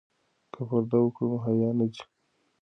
که 0.53 0.61
پرده 0.69 0.97
وکړو 1.01 1.27
نو 1.31 1.37
حیا 1.45 1.69
نه 1.79 1.85
ځي. 1.93 2.03